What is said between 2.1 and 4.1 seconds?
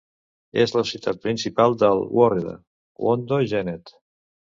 "woreda" Wondo Genet.